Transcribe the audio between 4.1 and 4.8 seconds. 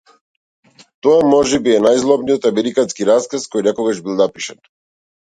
напишан.